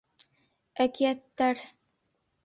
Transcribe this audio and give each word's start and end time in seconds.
Әкиәттәр. 0.85 1.61